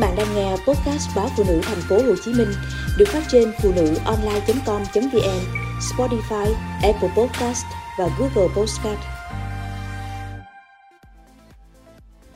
[0.00, 2.48] bạn đang nghe podcast báo phụ nữ thành phố Hồ Chí Minh
[2.98, 5.40] được phát trên phụ nữ online.com.vn,
[5.80, 7.64] Spotify, Apple Podcast
[7.98, 9.00] và Google Podcast.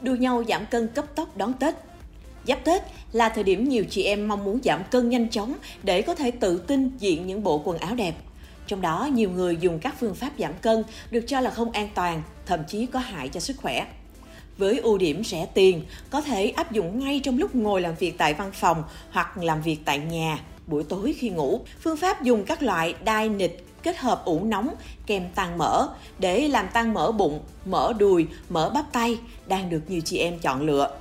[0.03, 1.75] Đua nhau giảm cân cấp tốc đón Tết.
[2.49, 2.83] Giáp Tết
[3.13, 6.31] là thời điểm nhiều chị em mong muốn giảm cân nhanh chóng để có thể
[6.31, 8.15] tự tin diện những bộ quần áo đẹp.
[8.67, 11.89] Trong đó, nhiều người dùng các phương pháp giảm cân được cho là không an
[11.95, 13.87] toàn, thậm chí có hại cho sức khỏe.
[14.59, 18.19] Với ưu điểm rẻ tiền, có thể áp dụng ngay trong lúc ngồi làm việc
[18.19, 21.61] tại văn phòng hoặc làm việc tại nhà, buổi tối khi ngủ.
[21.81, 24.75] Phương pháp dùng các loại đai nịch kết hợp ủ nóng
[25.07, 29.81] kèm tan mỡ để làm tan mỡ bụng, mỡ đùi, mỡ bắp tay đang được
[29.89, 30.97] nhiều chị em chọn lựa.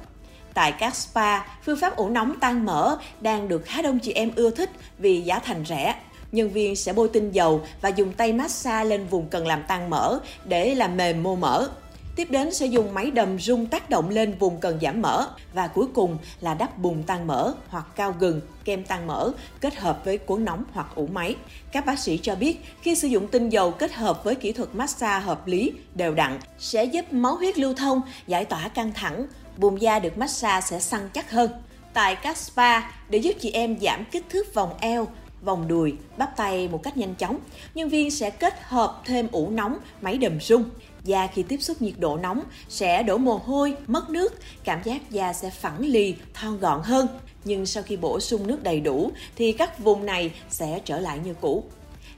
[0.53, 4.31] Tại các spa, phương pháp ủ nóng tan mỡ đang được khá đông chị em
[4.35, 5.95] ưa thích vì giá thành rẻ.
[6.31, 9.89] Nhân viên sẽ bôi tinh dầu và dùng tay massage lên vùng cần làm tan
[9.89, 11.70] mỡ để làm mềm mô mỡ.
[12.16, 15.67] Tiếp đến sẽ dùng máy đầm rung tác động lên vùng cần giảm mỡ và
[15.67, 20.02] cuối cùng là đắp bùn tan mỡ hoặc cao gừng kem tan mỡ kết hợp
[20.05, 21.36] với cuốn nóng hoặc ủ máy.
[21.72, 24.75] Các bác sĩ cho biết khi sử dụng tinh dầu kết hợp với kỹ thuật
[24.75, 29.25] massage hợp lý, đều đặn sẽ giúp máu huyết lưu thông, giải tỏa căng thẳng,
[29.58, 31.52] vùng da được massage sẽ săn chắc hơn.
[31.94, 35.08] Tại các spa để giúp chị em giảm kích thước vòng eo,
[35.44, 37.39] vòng đùi, bắp tay một cách nhanh chóng,
[37.75, 40.63] nhân viên sẽ kết hợp thêm ủ nóng, máy đầm rung.
[41.03, 44.33] Da khi tiếp xúc nhiệt độ nóng sẽ đổ mồ hôi, mất nước,
[44.64, 47.08] cảm giác da sẽ phẳng lì, thon gọn hơn.
[47.45, 51.19] Nhưng sau khi bổ sung nước đầy đủ thì các vùng này sẽ trở lại
[51.25, 51.64] như cũ.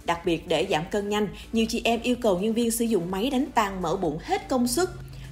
[0.05, 3.11] Đặc biệt để giảm cân nhanh, nhiều chị em yêu cầu nhân viên sử dụng
[3.11, 4.89] máy đánh tan mỡ bụng hết công suất.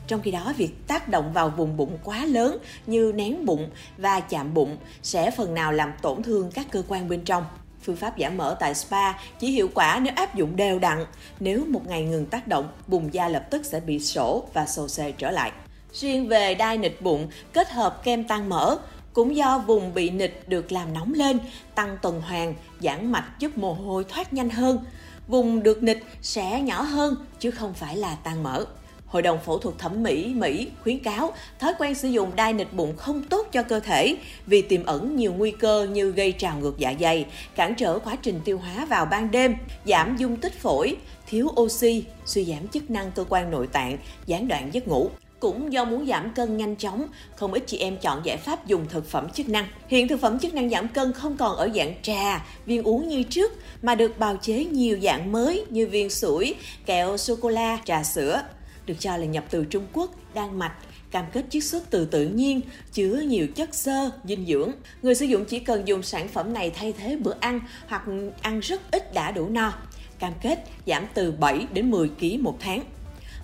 [0.07, 4.19] Trong khi đó, việc tác động vào vùng bụng quá lớn như nén bụng và
[4.19, 7.45] chạm bụng sẽ phần nào làm tổn thương các cơ quan bên trong.
[7.83, 11.05] Phương pháp giảm mỡ tại spa chỉ hiệu quả nếu áp dụng đều đặn.
[11.39, 14.87] Nếu một ngày ngừng tác động, bùng da lập tức sẽ bị sổ và sồ
[14.87, 15.51] xề trở lại.
[15.93, 18.77] Riêng về đai nịch bụng kết hợp kem tăng mỡ,
[19.13, 21.39] cũng do vùng bị nịch được làm nóng lên,
[21.75, 24.85] tăng tuần hoàn, giãn mạch giúp mồ hôi thoát nhanh hơn.
[25.27, 28.65] Vùng được nịch sẽ nhỏ hơn chứ không phải là tăng mỡ.
[29.13, 32.73] Hội đồng phẫu thuật thẩm mỹ Mỹ khuyến cáo thói quen sử dụng đai nịch
[32.73, 34.15] bụng không tốt cho cơ thể
[34.45, 37.25] vì tiềm ẩn nhiều nguy cơ như gây trào ngược dạ dày,
[37.55, 40.95] cản trở quá trình tiêu hóa vào ban đêm, giảm dung tích phổi,
[41.27, 45.09] thiếu oxy, suy giảm chức năng cơ quan nội tạng, gián đoạn giấc ngủ.
[45.39, 48.85] Cũng do muốn giảm cân nhanh chóng, không ít chị em chọn giải pháp dùng
[48.89, 49.67] thực phẩm chức năng.
[49.87, 53.23] Hiện thực phẩm chức năng giảm cân không còn ở dạng trà, viên uống như
[53.23, 53.51] trước,
[53.81, 58.41] mà được bào chế nhiều dạng mới như viên sủi, kẹo sô-cô-la, trà sữa
[58.85, 60.73] được cho là nhập từ Trung Quốc, Đan Mạch,
[61.11, 62.61] cam kết chiết xuất từ tự nhiên,
[62.93, 64.71] chứa nhiều chất xơ, dinh dưỡng.
[65.01, 68.03] Người sử dụng chỉ cần dùng sản phẩm này thay thế bữa ăn hoặc
[68.41, 69.73] ăn rất ít đã đủ no.
[70.19, 72.83] Cam kết giảm từ 7 đến 10 kg một tháng.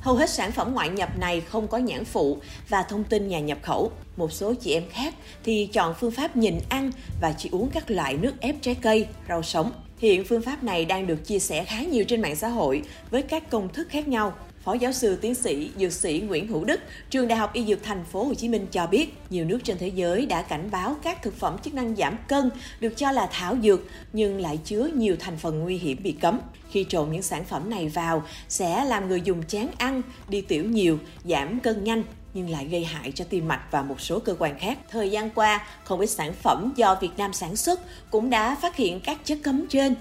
[0.01, 2.37] Hầu hết sản phẩm ngoại nhập này không có nhãn phụ
[2.69, 3.91] và thông tin nhà nhập khẩu.
[4.17, 5.13] Một số chị em khác
[5.43, 6.91] thì chọn phương pháp nhìn ăn
[7.21, 9.71] và chỉ uống các loại nước ép trái cây, rau sống.
[9.97, 13.21] Hiện phương pháp này đang được chia sẻ khá nhiều trên mạng xã hội với
[13.21, 14.33] các công thức khác nhau.
[14.63, 17.83] Phó giáo sư tiến sĩ dược sĩ Nguyễn Hữu Đức, trường Đại học Y Dược
[17.83, 20.95] Thành phố Hồ Chí Minh cho biết, nhiều nước trên thế giới đã cảnh báo
[21.03, 22.49] các thực phẩm chức năng giảm cân
[22.79, 23.81] được cho là thảo dược
[24.13, 26.39] nhưng lại chứa nhiều thành phần nguy hiểm bị cấm.
[26.71, 30.63] Khi trộn những sản phẩm này vào sẽ làm người dùng chán ăn, đi tiểu
[30.63, 32.03] nhiều, giảm cân nhanh
[32.33, 34.77] nhưng lại gây hại cho tim mạch và một số cơ quan khác.
[34.89, 37.79] Thời gian qua, không ít sản phẩm do Việt Nam sản xuất
[38.11, 39.95] cũng đã phát hiện các chất cấm trên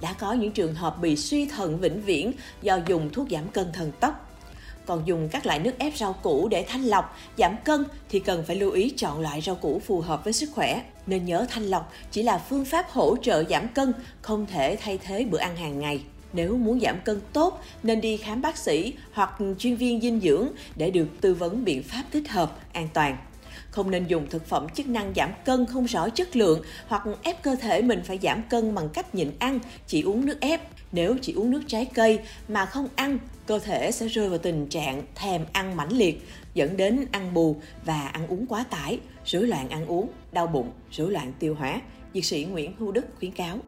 [0.00, 2.32] đã có những trường hợp bị suy thận vĩnh viễn
[2.62, 4.30] do dùng thuốc giảm cân thần tốc.
[4.86, 8.44] Còn dùng các loại nước ép rau củ để thanh lọc, giảm cân thì cần
[8.46, 10.82] phải lưu ý chọn loại rau củ phù hợp với sức khỏe.
[11.06, 14.98] Nên nhớ thanh lọc chỉ là phương pháp hỗ trợ giảm cân, không thể thay
[14.98, 16.00] thế bữa ăn hàng ngày.
[16.32, 20.48] Nếu muốn giảm cân tốt nên đi khám bác sĩ hoặc chuyên viên dinh dưỡng
[20.76, 23.16] để được tư vấn biện pháp thích hợp, an toàn.
[23.70, 27.42] Không nên dùng thực phẩm chức năng giảm cân không rõ chất lượng hoặc ép
[27.42, 30.60] cơ thể mình phải giảm cân bằng cách nhịn ăn, chỉ uống nước ép.
[30.92, 34.66] Nếu chỉ uống nước trái cây mà không ăn, cơ thể sẽ rơi vào tình
[34.66, 39.46] trạng thèm ăn mãnh liệt, dẫn đến ăn bù và ăn uống quá tải, rối
[39.46, 41.80] loạn ăn uống, đau bụng, rối loạn tiêu hóa.
[42.14, 43.58] Dược sĩ Nguyễn Hữu Đức khuyến cáo.